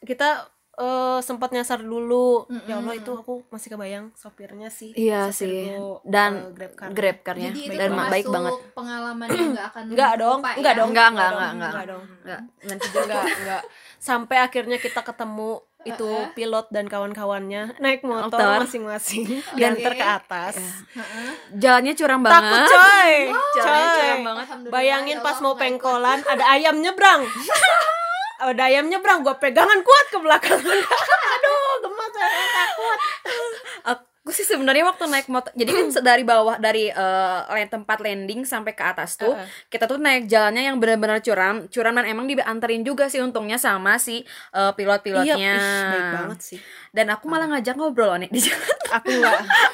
Kita 0.00 0.48
eh, 0.74 1.18
sempat 1.20 1.52
nyasar 1.52 1.80
dulu. 1.80 2.48
Ya 2.64 2.80
Allah 2.80 2.96
itu 2.96 3.10
aku 3.12 3.44
masih 3.48 3.68
kebayang 3.70 4.10
sopirnya 4.16 4.72
sih. 4.72 4.96
Iya 4.96 5.28
Sopir 5.28 5.48
sih. 5.48 5.58
Go, 5.76 6.00
Dan 6.02 6.30
eh, 6.40 6.52
Grab 6.56 6.72
car. 6.74 6.88
Grab 6.90 7.18
car-nya 7.20 7.50
jadi 7.52 7.60
itu 7.68 7.76
dan 7.76 7.90
baik 7.92 8.26
banget. 8.26 8.52
pengalaman 8.72 9.26
yang 9.28 9.48
nggak 9.52 9.66
akan 9.70 9.82
Enggak 9.92 10.12
dong, 10.16 10.38
lupa 10.40 10.50
enggak 10.56 10.74
ya? 10.74 10.78
dong. 10.80 10.88
Enggak, 10.90 11.08
enggak, 11.10 11.28
dong, 11.30 11.40
enggak, 11.40 11.52
enggak. 11.52 11.70
enggak 11.70 11.86
dong. 11.86 12.04
Enggak, 12.24 12.40
nanti 12.64 12.84
juga 12.88 13.02
enggak 13.04 13.24
enggak 13.40 13.62
sampai 14.00 14.40
akhirnya 14.40 14.80
kita 14.80 15.04
ketemu 15.04 15.60
itu 15.80 16.08
pilot 16.32 16.68
dan 16.72 16.88
kawan-kawannya 16.88 17.76
naik 17.76 18.00
motor 18.00 18.64
masing-masing 18.64 19.28
diantar 19.56 19.92
ke 19.92 20.04
atas 20.04 20.54
jalannya 21.52 21.92
curang 21.92 22.20
takut 22.20 22.36
banget. 22.36 22.68
coy 22.68 23.12
Jalannya 23.56 23.84
coy 23.84 23.96
curang 23.96 24.24
banget. 24.24 24.44
Alhamdulillah, 24.44 24.72
bayangin 24.72 25.16
ya 25.16 25.24
pas 25.24 25.36
mau 25.40 25.52
nggak 25.52 25.60
pengkolan 25.60 26.20
ada 26.24 26.44
ayam 26.52 26.76
nyebrang 26.80 27.24
ada 28.40 28.62
ayam 28.64 28.88
nyebrang 28.88 29.20
gue 29.20 29.34
pegangan 29.36 29.80
kuat 29.80 30.06
ke 30.08 30.18
belakang. 30.18 30.60
Aduh 31.34 31.74
gemas 31.80 32.10
saya 32.10 32.28
takut. 32.50 32.98
Aku 34.20 34.30
sih 34.30 34.44
sebenarnya 34.44 34.84
waktu 34.84 35.08
naik 35.08 35.32
motor, 35.32 35.48
jadi 35.56 35.72
kan 35.72 35.86
dari 36.04 36.22
bawah 36.22 36.60
dari 36.60 36.86
eh, 36.86 37.38
land- 37.48 37.72
tempat 37.72 37.98
landing 37.98 38.44
sampai 38.44 38.76
ke 38.76 38.84
atas 38.84 39.16
tuh, 39.16 39.32
Heeh. 39.32 39.48
kita 39.72 39.88
tuh 39.88 39.96
naik 39.96 40.28
jalannya 40.28 40.68
yang 40.68 40.76
benar-benar 40.76 41.24
curam, 41.24 41.64
curam 41.66 41.96
dan 41.96 42.04
emang 42.04 42.28
dianterin 42.28 42.84
juga 42.84 43.08
sih 43.08 43.18
untungnya 43.18 43.56
sama 43.56 43.96
si 43.96 44.20
eh, 44.52 44.72
pilot-pilotnya. 44.76 45.34
iya 45.34 45.56
ih, 45.56 45.82
baik 45.88 46.08
banget 46.14 46.38
sih. 46.44 46.58
Dan 46.92 47.08
aku 47.08 47.32
malah 47.32 47.48
ngajak 47.48 47.74
ngobrol 47.74 48.12
nih 48.20 48.28
di 48.28 48.44
jalan. 48.44 48.76
aku 48.92 49.08
enggak 49.08 49.40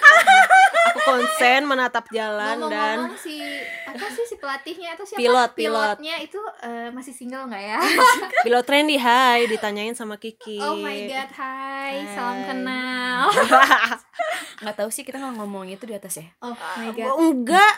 aku 0.97 1.05
konsen 1.05 1.61
menatap 1.63 2.09
jalan 2.09 2.57
dan 2.67 3.05
ngomong-ngomong 3.05 3.21
si 3.21 3.37
apa 3.85 4.07
sih 4.09 4.25
si 4.25 4.37
pelatihnya 4.37 4.97
atau 4.97 5.05
siapa? 5.05 5.21
Pilot, 5.21 5.51
pilot. 5.53 5.97
pilotnya 6.01 6.17
itu 6.19 6.41
eh, 6.61 6.89
masih 6.89 7.13
single 7.13 7.45
nggak 7.47 7.63
ya? 7.63 7.81
Pilot 8.45 8.65
trendy 8.65 8.97
hai 8.97 9.45
ditanyain 9.45 9.93
sama 9.93 10.17
Kiki. 10.17 10.57
Oh 10.59 10.75
my 10.75 10.97
god 11.05 11.31
hai 11.37 11.95
salam 12.11 12.35
Hai. 12.35 12.47
kenal. 12.47 13.25
Nggak 14.65 14.75
tahu 14.75 14.89
sih 14.89 15.05
kita 15.05 15.21
nggak 15.21 15.37
ngomong 15.37 15.69
itu 15.69 15.85
di 15.85 15.93
atas 15.93 16.17
ya. 16.17 16.27
oh 16.41 16.57
my 16.81 16.89
god. 16.91 17.13
Oh, 17.13 17.29
enggak 17.29 17.75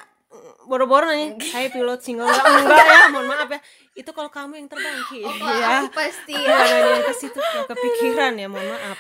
boro-boro 0.65 1.09
nanya. 1.09 1.35
Hai 1.51 1.67
pilot 1.69 1.99
single 1.99 2.29
enggak 2.29 2.45
enggak 2.45 2.87
ya 2.87 3.01
mohon 3.11 3.27
maaf 3.27 3.49
ya. 3.49 3.61
Itu 3.95 4.11
kalau 4.13 4.31
kamu 4.31 4.55
yang 4.57 4.69
terbang 4.71 4.95
Ki. 5.09 5.25
Oh, 5.25 5.33
ya 5.35 5.83
aku 5.83 5.91
pasti. 5.91 6.37
Ya 6.37 6.55
nanyain 6.55 7.03
ke 7.03 7.15
situ 7.17 7.41
kepikiran 7.67 8.33
ya 8.37 8.47
mohon 8.47 8.69
maaf. 8.69 8.99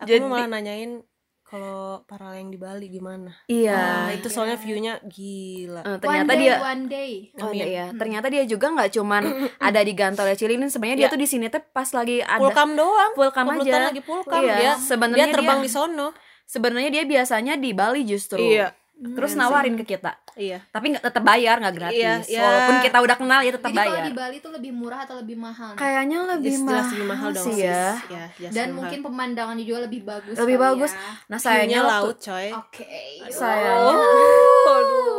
Aku 0.00 0.08
Jadi- 0.08 0.24
malah 0.24 0.48
nanyain 0.48 1.04
kalau 1.50 2.06
para 2.06 2.30
layang 2.30 2.46
di 2.46 2.56
Bali 2.56 2.86
gimana 2.86 3.34
Iya. 3.44 3.74
nah, 3.74 4.10
itu 4.10 4.30
soalnya 4.30 4.54
viewnya 4.54 5.02
gila 5.02 5.82
one 5.82 5.98
ternyata 5.98 6.30
day 6.30 6.38
dia 6.40 6.54
one 6.56 6.84
day 6.86 7.12
Oh 7.34 7.50
Amin. 7.50 7.66
iya, 7.66 7.84
ternyata 7.90 8.26
dia 8.30 8.44
juga 8.44 8.70
nggak 8.70 8.90
cuman 8.92 9.22
ada 9.60 9.80
di 9.80 9.92
Gantole 9.92 10.32
Cililin, 10.32 10.70
sebenarnya 10.70 10.96
dia 10.96 11.04
Iya. 11.04 11.12
tuh 11.12 11.20
di 11.20 11.26
sini 11.26 11.46
tuh 11.46 11.58
pas 11.66 11.90
lagi 11.90 12.22
ada 12.22 12.38
pulkam 12.38 12.70
doang 12.72 13.10
Pulkam 13.12 13.46
aja. 13.52 13.90
lagi 13.90 14.00
pulkam 14.00 14.40
Iya, 14.40 14.54
dia 14.54 14.72
sebenarnya 14.78 15.26
dia 15.26 15.34
terbang 15.34 15.58
dia- 15.58 15.66
di 15.66 15.70
sono 15.70 16.08
Sebenarnya 16.46 16.90
dia 16.90 17.04
biasanya 17.06 17.54
di 17.54 17.70
Bali 17.70 18.02
justru. 18.02 18.42
Iya. 18.42 18.74
Terus 19.00 19.32
nawarin 19.32 19.74
ke 19.74 19.84
kita. 19.88 20.12
iya 20.34 20.60
Tapi 20.68 20.92
nggak 20.92 21.00
tetap 21.02 21.22
bayar, 21.22 21.56
nggak 21.56 21.72
gratis. 21.74 21.96
Iya, 21.96 22.14
iya. 22.28 22.42
Walaupun 22.42 22.76
kita 22.80 22.98
udah 23.00 23.16
kenal 23.16 23.40
ya 23.40 23.50
tetap 23.50 23.66
jadi 23.66 23.78
kalau 23.78 23.90
bayar. 23.90 24.04
di 24.04 24.12
Bali 24.12 24.36
tuh 24.38 24.52
lebih 24.52 24.72
murah 24.72 25.00
atau 25.02 25.16
lebih 25.16 25.36
mahal 25.36 25.70
nih? 25.70 25.80
Kayaknya 25.80 26.18
lebih 26.28 26.52
Jelas- 26.52 26.64
mahal, 26.66 26.84
lebih 26.86 27.06
mahal 27.06 27.28
dong 27.30 27.46
sih 27.46 27.56
ya. 27.58 27.84
ya 28.06 28.24
jelas 28.30 28.50
dan 28.50 28.60
lebih 28.62 28.76
mungkin 28.76 28.98
mahal. 28.98 29.08
pemandangannya 29.08 29.64
juga 29.64 29.80
lebih 29.82 30.00
bagus 30.02 30.34
Lebih 30.36 30.56
bagus. 30.58 30.90
ya. 30.92 31.00
Nah, 31.26 31.38
sayangnya 31.38 31.80
laut 31.82 32.16
coy 32.18 32.46
oke 32.52 32.84
sayangnya 33.26 33.96
oh 33.96 34.68
aduh 34.70 35.09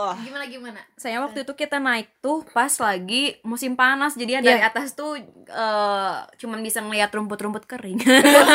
Allah 0.00 0.14
gimana 0.16 0.44
gimana 0.46 0.80
sayang 0.94 1.22
waktu 1.24 1.42
itu 1.42 1.52
kita 1.52 1.76
naik 1.76 2.06
tuh 2.18 2.46
pas 2.48 2.70
lagi 2.78 3.34
musim 3.42 3.74
panas. 3.74 4.14
Jadi 4.14 4.30
ya 4.30 4.40
dari 4.40 4.56
Iya. 4.56 4.68
atas 4.68 4.92
tuh 4.92 5.18
eh, 5.44 6.14
cuman 6.36 6.60
bisa 6.60 6.78
ngeliat 6.78 7.08
rumput-rumput 7.08 7.64
kering. 7.64 7.98
Oh 7.98 8.06
God. 8.06 8.46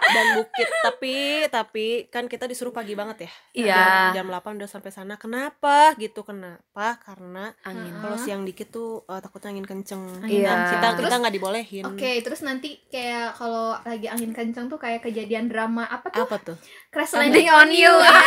dan 0.16 0.26
bukit 0.34 0.68
tapi 0.82 1.16
tapi 1.48 1.86
kan 2.06 2.24
kita 2.24 2.44
disuruh 2.44 2.70
pagi 2.70 2.92
banget 2.92 3.26
ya 3.26 3.30
Iya. 3.58 3.84
jam, 4.14 4.24
jam 4.24 4.26
8 4.32 4.56
udah 4.56 4.70
sampai 4.70 4.88
sana 4.88 5.16
kenapa 5.16 5.92
gitu 5.96 6.22
kenapa 6.22 6.96
karena 6.98 7.52
Angin. 7.62 7.92
kalau 7.98 8.16
siang 8.16 8.42
dikit 8.42 8.70
tuh 8.70 9.04
eh, 9.04 9.18
takutnya 9.18 9.50
angin 9.50 9.66
kenceng 9.66 10.02
Iya. 10.22 10.46
Dan 10.46 10.58
kita 10.70 10.86
Terus- 10.94 11.04
kita 11.04 11.16
nggak 11.18 11.34
dibolehin 11.34 11.84
Oke, 11.86 12.10
terus 12.20 12.40
nanti 12.40 12.80
kayak 12.86 13.34
kalau 13.34 13.76
lagi 13.78 14.06
angin 14.06 14.30
kencang 14.30 14.66
tuh 14.66 14.76
kayak 14.76 15.02
kejadian 15.02 15.46
drama 15.46 15.84
apa 15.84 16.08
tuh? 16.08 16.22
apa 16.22 16.36
tuh 16.38 16.56
Crash 16.88 17.12
Landing 17.12 17.48
on 17.48 17.68
you 17.68 17.90
ya. 17.90 18.14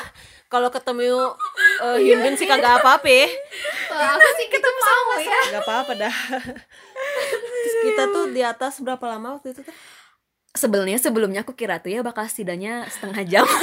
kalau 0.50 0.66
ketemu 0.68 1.30
uh, 1.86 1.96
Hyun 1.96 2.18
Bin 2.20 2.34
sih 2.34 2.44
kagak 2.44 2.82
apa-apa 2.82 3.06
ya. 3.06 3.30
Aku 3.90 4.28
sih 4.34 4.46
kita 4.50 4.66
mau 4.66 5.14
ya. 5.16 5.40
Gak 5.54 5.62
apa-apa 5.62 5.92
dah. 5.96 6.14
Terus 7.62 7.74
kita 7.86 8.02
tuh 8.10 8.24
di 8.28 8.42
atas 8.42 8.82
berapa 8.82 9.02
lama 9.06 9.38
waktu 9.38 9.54
itu 9.54 9.62
tuh? 9.62 9.74
Sebenarnya 10.50 10.98
sebelumnya 10.98 11.46
aku 11.46 11.54
kira 11.54 11.78
tuh 11.78 11.94
ya 11.94 12.02
bakal 12.02 12.26
setidaknya 12.26 12.82
setengah 12.90 13.22
jam. 13.22 13.46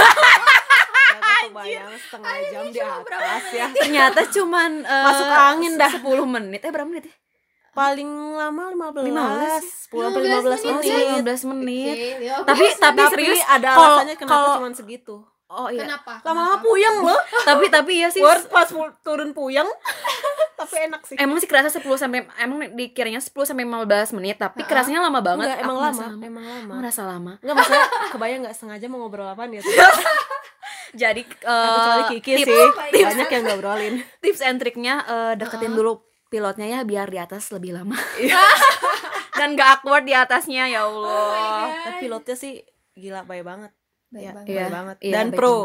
Gak 1.17 1.51
kebayang 1.51 1.91
setengah 1.99 2.35
jam 2.49 2.63
di 2.71 2.79
atas 2.79 3.43
ya. 3.51 3.67
Ternyata 3.71 4.21
cuman 4.31 4.71
eh, 4.81 5.03
Masuk 5.03 5.27
angin 5.27 5.73
dah. 5.75 5.91
10 5.91 6.07
menit. 6.25 6.61
Eh 6.63 6.71
berapa 6.71 6.87
menit 6.87 7.11
ya? 7.11 7.15
Paling 7.75 8.09
lama 8.33 8.63
15. 8.95 9.93
15 9.93 9.93
10 9.93 10.01
sampai 10.01 10.21
15 10.23 10.65
Oh, 10.65 10.79
menit. 10.79 11.21
15 11.21 11.51
menit. 11.51 11.93
Oke, 11.93 12.25
ya, 12.25 12.35
Tapi 12.41 12.65
oke. 12.65 12.79
tapi 12.79 12.97
Tapi 12.97 13.11
serius 13.13 13.41
ada 13.45 13.67
alasannya 13.69 14.15
kenapa 14.17 14.47
cuman 14.57 14.73
segitu. 14.73 15.15
Oh 15.49 15.67
iya. 15.67 15.83
kenapa? 15.83 16.19
Lama-lama 16.21 16.59
puyeng 16.59 16.97
loh. 16.99 17.15
tapi 17.47 17.67
tapi 17.67 17.99
ya 17.99 18.09
sih 18.09 18.19
Worst 18.19 18.47
pas 18.47 18.67
turun 18.99 19.31
puyeng. 19.31 19.67
Tapi 20.57 20.89
enak 20.89 21.05
sih. 21.05 21.13
emang 21.15 21.37
sih 21.37 21.45
kerasa 21.45 21.69
10 21.69 21.85
sampai 21.85 22.25
emang 22.35 22.73
dikiranya 22.73 23.21
10 23.21 23.29
sampai 23.29 23.61
15 23.61 24.17
menit 24.17 24.35
tapi 24.35 24.57
Ha-ha. 24.57 24.65
kerasanya 24.67 25.05
lama 25.05 25.21
banget. 25.21 25.45
Enggak, 25.47 25.61
emang 25.61 25.77
lama, 25.77 25.85
merasa 25.93 26.25
emang 26.25 26.45
lama. 26.49 26.73
Merasa 26.73 27.01
lama. 27.05 27.33
Enggak 27.37 27.55
maksudnya 27.55 27.85
kebayang 28.17 28.39
enggak 28.41 28.55
sengaja 28.57 28.85
mau 28.87 28.97
ngobrol 28.99 29.29
apaan 29.29 29.53
ya? 29.53 29.61
Jadi 30.93 31.21
Nah, 31.45 31.61
kecuali 31.69 32.03
Kiki 32.11 32.31
tips, 32.35 32.47
sih. 32.49 32.65
tips, 32.89 33.05
Banyak 33.05 33.29
yang 33.29 33.43
ngobrolin. 33.45 33.95
tips 34.17 34.41
and 34.41 34.57
triknya 34.57 34.93
eh, 35.05 35.33
deketin 35.37 35.69
Uh-uh. 35.69 35.77
dulu 35.77 35.91
pilotnya 36.27 36.67
ya 36.67 36.79
biar 36.81 37.05
di 37.05 37.19
atas 37.19 37.53
lebih 37.53 37.71
lama. 37.71 37.93
Dan 39.31 39.53
gak 39.53 39.69
awkward 39.77 40.03
di 40.03 40.17
atasnya 40.17 40.65
ya 40.67 40.83
Allah. 40.83 41.69
Tapi 41.85 42.01
pilotnya 42.01 42.33
sih 42.33 42.65
gila 42.91 43.21
baik 43.23 43.45
banget. 43.45 43.71
Baik 44.09 44.21
Ya, 44.21 44.31
banget. 44.31 44.47
Iya, 44.47 44.59
baik 44.59 44.71
banget. 44.71 44.97
iya, 44.99 45.13
Dan 45.13 45.25
baik 45.27 45.37
pro. 45.37 45.55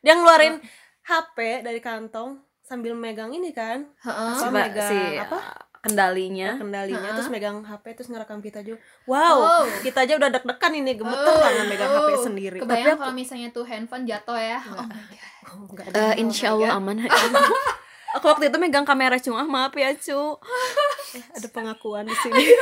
Dia 0.00 0.14
ngeluarin 0.14 0.54
HP 1.02 1.36
dari 1.60 1.80
kantong 1.80 2.30
sambil 2.60 2.92
megang 2.94 3.30
ini 3.30 3.50
kan. 3.50 3.84
Heeh. 3.98 4.32
Apa, 4.32 4.40
Coba 4.40 4.58
megang 4.62 4.88
si 4.88 4.98
apa? 5.18 5.38
kendalinya. 5.80 6.48
kendalinya 6.56 7.00
Ha-ha. 7.02 7.16
terus 7.16 7.28
megang 7.28 7.56
HP 7.60 7.84
terus 7.94 8.08
ngerekam 8.08 8.38
kita 8.38 8.60
juga. 8.60 8.76
Wow, 9.04 9.36
Oh. 9.38 9.64
kita 9.80 10.04
aja 10.04 10.14
udah 10.14 10.28
deg-degan 10.30 10.72
ini 10.74 10.92
gemeter 10.92 11.24
Oh, 11.26 11.40
tangan 11.40 11.66
megang 11.66 11.88
HP 11.90 12.10
oh. 12.10 12.20
sendiri. 12.22 12.56
Kebayang 12.58 12.96
kalau 12.96 13.14
misalnya 13.14 13.48
tuh 13.48 13.64
handphone 13.64 14.04
jatuh 14.04 14.36
ya. 14.36 14.60
Oh 14.60 14.84
my 14.84 15.00
god. 15.08 15.32
Oh, 15.42 15.66
enggak 15.66 15.86
Eh, 15.86 15.92
ada. 15.92 16.04
insya 16.16 16.52
Allah 16.52 16.76
aman. 16.76 17.00
Aku 18.12 18.26
waktu 18.26 18.50
itu 18.50 18.58
megang 18.58 18.82
kamera 18.82 19.16
cuma 19.16 19.40
maaf 19.42 19.72
ya 19.72 19.94
cu. 19.94 20.36
ada 21.30 21.48
pengakuan 21.48 22.04
di 22.04 22.14
sini. 22.14 22.44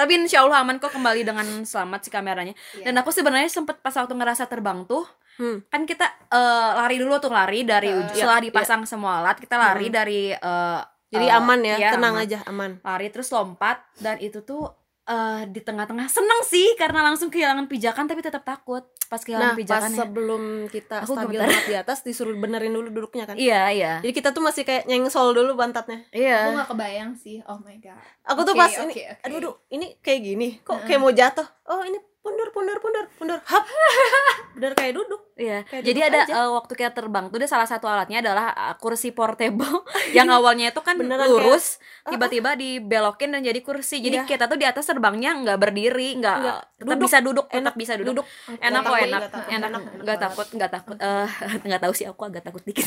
Tapi 0.00 0.12
insya 0.16 0.40
Allah 0.40 0.64
aman 0.64 0.80
kok 0.80 0.88
kembali 0.88 1.20
dengan 1.20 1.44
selamat 1.68 2.00
si 2.00 2.08
kameranya. 2.08 2.56
Iya. 2.80 2.88
Dan 2.88 2.94
aku 2.96 3.12
sebenarnya 3.12 3.52
sempet 3.52 3.84
pas 3.84 3.92
waktu 3.92 4.16
ngerasa 4.16 4.48
terbang 4.48 4.88
tuh, 4.88 5.04
Hmm. 5.40 5.64
kan 5.72 5.88
kita 5.88 6.04
eh, 6.28 6.70
lari 6.76 7.00
dulu 7.00 7.16
tuh 7.16 7.32
lari 7.32 7.64
dari 7.64 7.88
iya, 7.88 8.12
setelah 8.12 8.44
iya. 8.44 8.46
dipasang 8.52 8.84
semua 8.84 9.24
alat 9.24 9.40
kita 9.40 9.56
lari 9.56 9.88
dari 9.88 10.28
eh, 10.36 10.80
Jadi 11.10 11.26
aman 11.26 11.60
ya, 11.64 11.76
iya, 11.80 11.90
tenang 11.96 12.14
aman. 12.14 12.24
aja, 12.28 12.38
aman. 12.46 12.70
Lari 12.84 13.08
terus 13.10 13.32
lompat 13.32 13.82
dan 13.98 14.20
itu 14.22 14.44
tuh 14.44 14.68
eh, 15.02 15.42
di 15.46 15.60
tengah-tengah 15.60 16.06
seneng 16.06 16.40
sih 16.42 16.74
karena 16.74 17.00
langsung 17.02 17.28
kehilangan 17.28 17.66
pijakan 17.66 18.04
tapi 18.04 18.20
tetap 18.20 18.42
takut 18.42 18.84
pas 19.06 19.18
Nah, 19.18 19.26
kehilangan 19.26 19.50
pas 19.50 19.58
pijakan 19.58 19.90
ya. 19.90 19.98
sebelum 19.98 20.42
kita 20.68 20.96
Aku 21.02 21.12
stabil 21.14 21.34
gemetar. 21.34 21.48
banget 21.50 21.64
di 21.66 21.74
atas 21.74 21.98
disuruh 22.00 22.34
benerin 22.34 22.70
dulu 22.70 22.88
duduknya 22.88 23.26
kan. 23.26 23.34
Iya 23.34 23.62
iya 23.70 23.92
Jadi 24.00 24.12
kita 24.12 24.30
tuh 24.30 24.38
masih 24.40 24.62
kayak 24.62 24.86
nyengsol 24.86 25.34
dulu 25.34 25.54
pantatnya. 25.54 26.06
Aku 26.06 26.14
iya. 26.16 26.54
gak 26.54 26.70
kebayang 26.70 27.12
sih. 27.14 27.42
Oh 27.44 27.58
my 27.58 27.74
god. 27.78 27.98
Aku 28.22 28.46
tuh 28.46 28.54
Oke, 28.54 28.60
pas 28.60 28.70
oke, 28.70 28.82
ini, 28.86 28.92
oke. 28.94 29.04
aduh, 29.26 29.36
aduh, 29.42 29.54
ini 29.68 29.86
kayak 29.98 30.20
gini, 30.22 30.48
kok 30.62 30.78
Heeh. 30.78 30.86
kayak 30.86 31.00
mau 31.02 31.10
jatuh. 31.10 31.46
Oh, 31.66 31.82
ini 31.82 31.98
pundur, 32.20 32.48
pundur, 32.52 32.78
pundur, 32.78 33.04
pundur, 33.16 33.38
hap. 33.42 33.64
Bener 34.54 34.76
kayak 34.76 34.94
duduk. 34.94 35.29
Iya, 35.40 35.64
Kayak 35.64 35.82
jadi 35.82 36.00
ada 36.04 36.20
aja. 36.22 36.32
eh, 36.36 36.50
waktu 36.52 36.72
kita 36.74 36.92
terbang 36.92 37.24
tuh 37.26 37.40
ada 37.40 37.48
salah 37.48 37.64
satu 37.64 37.86
alatnya 37.86 38.20
adalah 38.20 38.52
eh, 38.52 38.74
kursi 38.76 39.08
portable 39.08 39.88
yang 40.12 40.28
awalnya 40.28 40.68
itu 40.68 40.78
kan 40.78 40.94
Beneran 40.94 41.24
lurus, 41.24 41.80
kayak- 42.04 42.12
tiba-tiba 42.12 42.50
dibelokin 42.54 43.30
dan 43.30 43.40
jadi 43.40 43.56
kursi. 43.58 43.98
Jadi 43.98 44.20
Iya. 44.20 44.28
kita 44.28 44.44
tuh 44.44 44.54
di 44.54 44.64
atas 44.64 44.84
terbangnya 44.84 45.32
nggak 45.34 45.56
berdiri, 45.56 46.14
nggak 46.14 46.36
tetap 46.76 46.98
bisa 46.98 47.18
duduk, 47.18 47.46
tetap 47.46 47.56
Enak, 47.62 47.74
bisa 47.74 47.92
duduk. 47.94 48.20
duduk. 48.20 48.26
Enak 48.58 48.80
kok 48.82 48.96
enak, 48.98 49.20
enak, 49.22 49.32
enak, 49.48 49.68
enak 49.70 49.82
nggak 49.98 50.18
takut, 50.20 50.46
nggak 50.50 50.70
takut. 50.70 50.96
Eh, 50.98 51.28
nggak 51.66 51.80
tahu 51.80 51.92
sih 51.92 52.04
aku 52.04 52.22
agak 52.22 52.42
takut 52.42 52.60
dikit. 52.60 52.84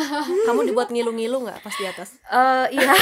Kamu 0.46 0.64
dibuat 0.64 0.88
ngilu-ngilu 0.88 1.36
nggak 1.42 1.60
pas 1.60 1.74
di 1.74 1.84
atas? 1.84 2.16
Eh 2.24 2.66
iya. 2.74 2.92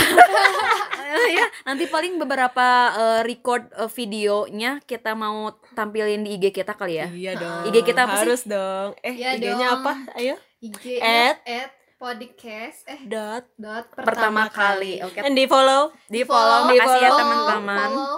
Eh, 1.09 1.29
ya, 1.33 1.47
nanti 1.65 1.87
paling 1.87 2.19
beberapa 2.19 2.67
eh, 2.93 3.21
record 3.23 3.65
eh, 3.73 3.89
videonya 3.89 4.83
kita 4.83 5.15
mau 5.15 5.49
tampilin 5.73 6.21
di 6.21 6.37
IG 6.37 6.53
kita 6.53 6.75
kali 6.75 6.97
ya. 6.97 7.09
Iya 7.09 7.33
dong. 7.35 7.63
IG 7.67 7.77
kita 7.83 8.05
apa 8.05 8.15
sih? 8.15 8.27
Harus 8.27 8.43
dong. 8.45 8.88
Eh, 8.99 9.15
Iya 9.15 9.31
IG-nya 9.35 9.69
dong. 9.71 9.83
apa? 9.83 9.93
Ayo. 10.15 10.35
IG 10.59 10.99
At- 10.99 11.41
at 11.43 11.71
podcast 11.97 12.87
eh 12.87 13.01
Dot. 13.05 13.45
dot 13.55 13.85
Pertama 13.93 14.47
kali. 14.49 15.03
Oke. 15.03 15.19
And 15.19 15.35
di 15.35 15.45
follow. 15.45 15.91
Di 16.07 16.23
follow, 16.23 16.67
makasih 16.67 16.99
ya 16.99 17.09
follow, 17.09 17.19
teman-teman. 17.19 17.79
follow. 17.85 18.15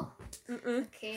Mm-mm. 0.46 0.78
Oke. 0.84 1.16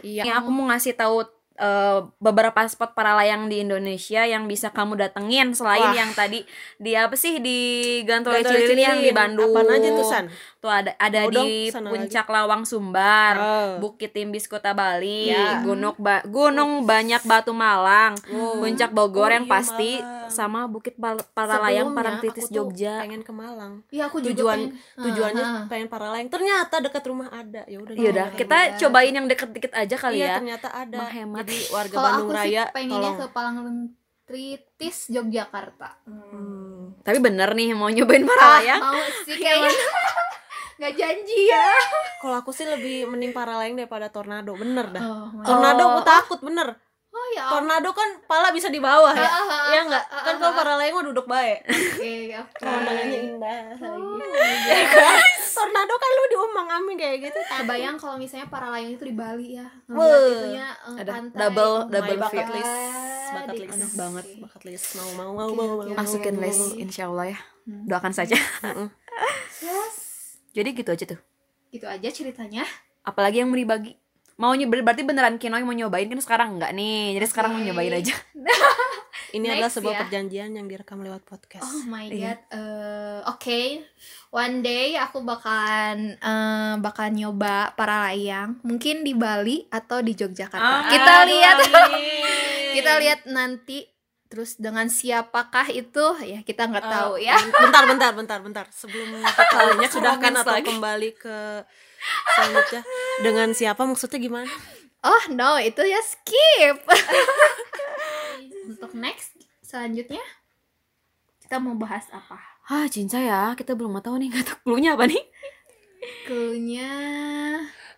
Iya. 0.00 0.22
Ini 0.22 0.30
aku 0.32 0.48
mau 0.48 0.66
ngasih 0.68 0.94
tahu 0.94 1.26
eh, 1.58 1.98
beberapa 2.16 2.62
spot 2.64 2.94
para 2.94 3.12
layang 3.14 3.46
di 3.46 3.60
Indonesia 3.60 4.22
yang 4.22 4.46
bisa 4.46 4.70
kamu 4.70 4.94
datengin 4.96 5.50
selain 5.50 5.82
Wah. 5.84 5.96
yang 5.96 6.10
tadi 6.12 6.46
di 6.76 6.94
apa 6.94 7.12
sih 7.12 7.38
di 7.38 7.58
Gantole 8.02 8.40
Gantole 8.40 8.58
Cililin 8.62 8.78
yang 8.80 9.00
di. 9.00 9.10
Bandung. 9.10 9.50
Apaan 9.50 9.74
aja 9.74 9.88
tuh, 9.90 10.06
San? 10.06 10.26
Tuh 10.56 10.68
ada 10.68 10.90
ada 10.96 11.26
di 11.26 11.68
Puncak 11.68 12.26
Lawang 12.26 12.62
Sumbar, 12.62 13.34
Oh. 13.36 13.70
Bukit 13.80 14.10
Timbis 14.10 14.46
Kota 14.46 14.70
Bali, 14.70 15.28
Ya. 15.28 15.60
Gunung 15.60 15.94
Ba- 15.96 16.22
Gunung 16.24 16.82
Banyak 16.82 17.22
Batu 17.22 17.50
Malang, 17.50 18.14
Oh. 18.28 18.58
Puncak 18.58 18.90
Bogor 18.90 19.28
Oh, 19.28 19.34
yang 19.34 19.44
iya, 19.44 19.52
pasti 19.52 19.90
Malang. 19.96 20.28
sama 20.28 20.60
Bukit 20.64 20.94
Pal- 20.94 21.22
Paralayang 21.28 21.86
Sebelumnya, 21.86 21.96
Parangtritis 21.96 22.46
Jogja. 22.48 22.94
pengen 22.98 23.22
ke 23.22 23.30
Malang. 23.30 23.82
Iya 23.88 24.06
aku 24.06 24.18
juga 24.18 24.34
Tujuan 24.36 24.58
pengen. 24.68 25.00
tujuannya 25.00 25.44
Ah, 25.44 25.54
ah. 25.54 25.64
pengen 25.66 25.88
para 25.88 26.06
layang. 26.08 26.28
Ternyata 26.28 26.74
dekat 26.80 27.04
rumah 27.04 27.28
ada. 27.28 27.62
Ya 27.64 27.78
udah. 27.78 27.94
Yaudah, 27.94 28.26
jangan. 28.26 28.36
kita 28.36 28.58
iya. 28.58 28.76
cobain 28.76 29.14
yang 29.14 29.26
deket-deket 29.26 29.72
aja 29.72 29.96
kali 29.96 30.16
Iya, 30.16 30.26
ya. 30.26 30.36
ternyata 30.38 30.68
ada. 30.70 30.96
Menghemat. 31.00 31.47
Jadi 31.48 31.58
warga 31.74 31.94
Kalau 31.94 32.04
Bandung 32.06 32.20
aku 32.20 32.30
sih 32.30 32.38
Raya 32.52 32.64
pengennya 32.68 32.92
tolong. 33.00 33.16
ke 33.16 33.26
Palangtritis 33.32 34.98
Yogyakarta. 35.08 35.88
Hmm. 36.04 36.92
Tapi 37.00 37.18
bener 37.18 37.48
nih 37.50 37.72
mau 37.72 37.88
nyobain 37.88 38.20
Ah, 38.20 38.28
Paralayang. 38.28 38.80
Mau 38.80 39.00
sih 39.24 39.34
kayaknya. 39.34 39.72
Nggak 40.78 40.94
janji 40.94 41.40
ya. 41.44 41.66
Kalau 42.20 42.36
aku 42.36 42.52
sih 42.52 42.62
lebih 42.62 43.08
mending 43.08 43.32
para 43.32 43.56
layang 43.56 43.74
daripada 43.74 44.06
tornado. 44.08 44.54
Bener 44.54 44.86
dah. 44.88 45.02
Oh, 45.02 45.26
Tornado 45.40 45.80
Oh. 45.80 45.88
aku 45.90 46.00
takut 46.04 46.38
bener. 46.40 46.76
Ya. 47.30 47.44
Tornado 47.48 47.90
kan 47.90 48.08
pala 48.22 48.48
bisa 48.48 48.66
di 48.66 48.78
bawah 48.78 49.10
ya. 49.10 49.20
Ah, 49.20 49.30
ah, 49.30 49.44
ah, 49.44 49.62
Iya 49.68 49.80
enggak? 49.84 50.04
Kan 50.06 50.34
kalau 50.36 50.52
para 50.52 50.72
layang 50.74 50.94
mah 50.94 51.04
duduk 51.04 51.24
baik. 51.24 51.58
Oke, 51.64 52.12
oke. 52.42 52.58
Pemandangannya 52.58 53.18
indah. 53.24 53.62
Oh, 53.80 54.16
Tornado 55.54 55.94
kan 55.94 56.10
lu 56.10 56.24
diumang-ambing 56.28 56.96
kayak 56.96 57.16
gitu. 57.24 57.38
Kebayang 57.42 57.96
kalau 57.96 58.14
misalnya 58.14 58.46
para 58.46 58.68
layang 58.68 58.92
itu 58.92 59.04
di 59.04 59.12
Bali 59.12 59.48
ya. 59.54 59.66
Wah. 59.86 59.98
Ngeliat 59.98 60.30
itunya 60.32 60.66
eh, 60.70 61.00
Ada 61.00 61.12
double- 61.28 61.84
double 61.88 62.18
bucket 62.18 62.48
list. 62.50 62.74
Bucket 63.28 63.56
list. 63.58 63.74
Enak 63.74 63.92
banget. 63.94 64.24
Bucket 64.38 64.62
list. 64.64 64.86
Mau 64.94 65.08
mau 65.14 65.30
mau 65.32 65.48
mau. 65.50 65.66
mau. 65.78 65.92
Masukin 65.92 66.34
Hmm. 66.34 66.44
list 66.44 66.64
insya 66.74 67.06
Allah 67.06 67.32
ya. 67.32 67.38
Hmm. 67.64 67.84
Doakan 67.84 68.12
saja. 68.12 68.36
Yes. 69.58 69.94
Jadi 70.54 70.68
gitu 70.72 70.88
aja 70.88 71.04
tuh. 71.04 71.20
Gitu 71.68 71.82
aja 71.82 72.08
ceritanya. 72.08 72.62
Apalagi 73.02 73.42
yang 73.42 73.50
mau 73.50 73.58
dibagi. 73.58 73.98
Mau 74.38 74.54
nyobain 74.54 74.80
berarti 74.80 75.02
beneran 75.02 75.34
Kinoy 75.34 75.60
mau 75.60 75.74
nyobain 75.74 76.06
kan 76.06 76.18
sekarang 76.18 76.48
enggak 76.54 76.70
nih. 76.70 77.18
Jadi 77.18 77.26
sekarang 77.26 77.50
mau 77.52 77.60
Oke. 77.60 77.66
nyobain 77.66 77.90
aja. 77.92 78.14
Ini 79.28 79.44
Next 79.44 79.56
adalah 79.58 79.72
sebuah 79.74 79.92
ya. 79.92 80.00
perjanjian 80.00 80.50
yang 80.54 80.64
direkam 80.64 81.02
lewat 81.02 81.20
podcast. 81.20 81.60
Oh 81.60 81.84
my 81.84 82.06
Iya. 82.06 82.38
god. 82.38 82.40
Eh, 82.48 83.20
Oke, 83.28 83.60
one 84.30 84.62
day 84.62 84.94
aku 84.94 85.20
bakalan 85.20 86.14
eh, 86.14 86.74
bakal 86.78 87.10
nyoba 87.10 87.74
para 87.74 88.08
layang, 88.08 88.56
mungkin 88.62 89.02
di 89.02 89.12
Bali 89.12 89.68
atau 89.68 90.00
di 90.00 90.14
Yogyakarta. 90.14 90.88
kita 90.88 91.12
Aduh, 91.18 91.28
lihat, 91.28 91.56
kita 92.78 92.92
lihat 92.96 93.20
nanti. 93.26 93.84
Terus 94.28 94.54
dengan 94.54 94.86
siapakah 94.86 95.72
itu 95.72 96.04
ya 96.20 96.40
kita 96.42 96.68
nggak 96.68 96.84
Eh, 96.84 96.90
tahu 96.90 97.12
ya. 97.18 97.36
Bentar, 97.58 97.84
bentar, 97.84 98.10
bentar, 98.12 98.38
bentar. 98.38 98.64
Sebelum 98.70 99.08
kita 99.24 99.56
Banyak 99.72 99.88
sudahkan 99.90 100.20
romance 100.30 100.44
atau 100.46 100.54
lagi. 100.54 100.68
kembali 100.68 101.10
ke 101.16 101.36
selanjutnya 102.34 102.82
dengan 103.22 103.48
siapa 103.54 103.82
maksudnya 103.84 104.18
gimana? 104.20 104.50
Oh 105.02 105.24
no, 105.30 105.58
itu 105.62 105.82
ya 105.86 106.00
skip. 106.02 106.78
Untuk 108.70 108.92
next 108.98 109.38
selanjutnya 109.62 110.22
kita 111.42 111.62
mau 111.62 111.78
bahas 111.78 112.04
apa? 112.10 112.36
Ah, 112.68 112.84
cinta 112.90 113.16
ya. 113.16 113.56
Kita 113.56 113.72
belum 113.72 113.96
tahu 114.02 114.20
nih 114.20 114.28
nggak 114.28 114.44
tahu 114.44 114.58
clue-nya 114.66 114.98
apa 114.98 115.08
nih. 115.08 115.24
Cluenya 116.28 116.92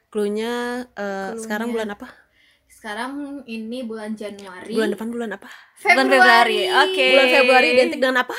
Cluenya 0.08 0.54
Cluenya. 0.94 1.36
sekarang 1.38 1.68
bulan 1.74 1.94
apa? 1.94 2.08
sekarang 2.80 3.44
ini 3.44 3.84
bulan 3.84 4.16
Januari. 4.16 4.72
Bulan 4.72 4.96
depan 4.96 5.12
bulan 5.12 5.36
apa? 5.36 5.52
Bulan 5.84 6.08
Februari. 6.08 6.64
Oke. 6.64 7.08
Bulan 7.12 7.28
Februari 7.28 7.66
identik 7.76 8.00
dengan 8.00 8.24
apa? 8.24 8.32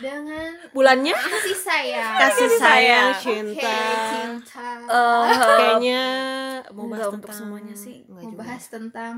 Dengan 0.00 0.50
Bulannya? 0.70 1.12
kasih 1.12 1.54
sayang. 1.54 2.14
Kasih 2.18 2.48
sayang, 2.52 3.08
cinta. 3.14 3.76
cinta. 4.10 4.68
Eh, 4.82 5.24
Kayaknya 5.60 6.02
mau 6.70 6.84
bahas 6.86 7.04
Enggak 7.04 7.08
untuk 7.12 7.28
tentang 7.28 7.38
semuanya 7.38 7.74
sih. 7.74 8.02
Enggak 8.02 8.16
mau 8.16 8.30
juga. 8.30 8.40
bahas 8.42 8.64
tentang 8.66 9.14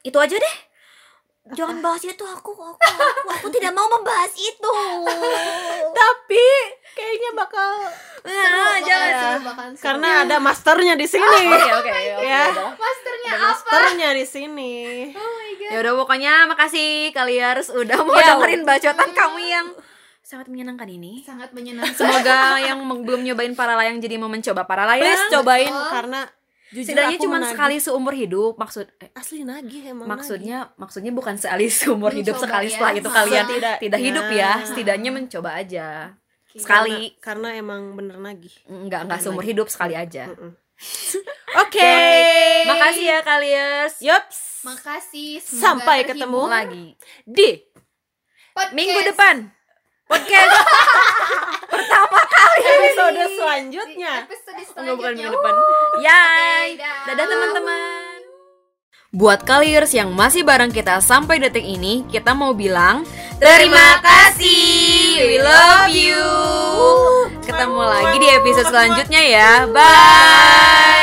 itu 0.00 0.16
aja 0.16 0.36
deh. 0.36 0.56
Jangan 1.50 1.80
bahas 1.80 2.04
itu 2.04 2.20
aku, 2.22 2.52
aku, 2.52 2.78
aku, 2.78 3.26
aku 3.28 3.48
tidak 3.50 3.72
mau 3.72 3.88
membahas 3.88 4.30
itu. 4.32 4.74
Tapi 6.00 6.46
kayak 6.90 7.06
kayaknya 7.10 7.30
bakal 7.34 7.70
Nah, 8.20 8.76
jangan. 8.78 9.08
ya. 9.08 9.20
seru 9.24 9.40
bahkan 9.42 9.68
seru. 9.72 9.80
karena 9.82 10.08
ada 10.22 10.36
masternya 10.38 10.94
di 10.94 11.06
sini. 11.08 11.24
Oke, 11.24 11.70
oke, 11.72 11.90
oke. 11.90 12.22
Ya. 12.22 12.42
udah. 12.52 12.70
masternya 12.76 13.30
Ada 13.30 13.40
apa 13.40 13.48
masternya 13.48 14.08
di 14.12 14.24
sini. 14.24 14.72
oh 15.10 15.30
my 15.32 15.50
god 15.56 15.70
Ya 15.70 15.78
udah 15.80 15.92
pokoknya 15.96 16.32
makasih 16.46 16.88
Kaliars 17.10 17.68
udah 17.72 17.98
mau 18.00 18.14
Ya. 18.14 18.36
dengerin 18.36 18.62
bacotan 18.62 19.10
kamu 19.10 19.38
yang 19.40 19.66
sangat 20.30 20.46
menyenangkan 20.46 20.86
ini. 20.86 21.26
sangat 21.26 21.50
menyenangkan 21.56 21.98
Semoga 21.98 22.62
yang 22.62 22.78
belum 23.02 23.26
nyobain 23.26 23.54
para 23.58 23.74
layang 23.74 23.98
jadi 23.98 24.14
mau 24.14 24.30
mencoba 24.30 24.62
para 24.62 24.86
layang. 24.86 25.02
Please 25.02 25.26
cobain 25.28 25.66
Betul. 25.66 25.90
karena 25.90 26.20
jujur 26.70 26.86
Setidaknya 26.86 27.18
cuma 27.18 27.36
sekali 27.42 27.76
seumur 27.82 28.14
hidup 28.14 28.54
maksud 28.54 28.86
eh, 29.02 29.10
asli 29.10 29.42
nagih 29.42 29.90
emang 29.90 30.06
maksudnya 30.06 30.70
maksudnya 30.78 31.10
bukan 31.10 31.34
sekali 31.34 31.66
seumur 31.66 32.14
hidup 32.14 32.38
Mencoba 32.38 32.46
sekali 32.46 32.66
ya. 32.66 32.74
setelah 32.78 32.92
itu 32.94 33.10
kalian 33.10 33.44
Setidaknya. 33.44 33.78
tidak 33.82 34.00
hidup 34.00 34.26
ya 34.30 34.52
setidaknya 34.62 35.10
mencoba 35.10 35.50
aja 35.58 35.86
nagih. 36.14 36.62
sekali 36.62 36.94
karena, 37.18 37.18
karena 37.18 37.48
emang 37.58 37.82
bener 37.98 38.16
nagih. 38.22 38.54
enggak 38.70 39.02
enggak 39.02 39.18
seumur 39.18 39.42
hidup 39.42 39.66
sekali 39.66 39.98
aja. 39.98 40.30
Oke. 41.66 41.94
makasih 42.70 43.04
ya 43.04 43.20
Kaliers 43.20 43.94
Yups. 43.98 44.62
makasih 44.62 45.42
semoga 45.42 45.62
Sampai 45.66 45.98
ketemu 46.06 46.42
lagi 46.46 46.86
Di 47.26 47.66
Podcast. 48.54 48.74
minggu 48.78 49.00
depan 49.10 49.36
podcast. 50.10 50.50
Episode 52.60 53.14
Di 53.16 53.36
selanjutnya. 53.38 54.12
episode 54.26 54.58
Enggak 54.76 54.94
bukan 54.98 55.12
selanjutnya. 55.14 55.14
minggu 55.14 55.36
depan. 55.38 55.54
Yay. 56.00 56.66
Oke, 56.74 56.82
dah. 56.82 57.04
Dadah 57.06 57.26
teman-teman. 57.26 58.18
Buat 59.10 59.40
Kaliers 59.42 59.90
yang 59.90 60.14
masih 60.14 60.46
bareng 60.46 60.70
kita 60.70 61.02
sampai 61.02 61.42
detik 61.42 61.66
ini 61.66 62.06
Kita 62.06 62.30
mau 62.30 62.54
bilang 62.54 63.02
Terima 63.42 63.98
kasih. 63.98 65.18
We 65.18 65.36
love 65.42 65.90
you. 65.90 66.22
Ketemu 67.42 67.80
lagi 67.80 68.16
di 68.22 68.28
episode 68.30 68.70
selanjutnya 68.70 69.22
ya. 69.24 69.50
Bye 69.66 70.99